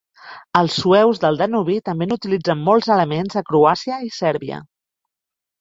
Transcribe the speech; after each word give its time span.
Els 0.59 0.77
sueus 0.83 1.19
del 1.25 1.37
Danubi 1.41 1.75
també 1.89 2.07
n'utilitzen 2.09 2.65
molts 2.71 2.89
elements 2.97 3.39
a 3.43 3.47
Croàcia 3.51 4.01
i 4.07 4.11
Sèrbia. 4.21 4.63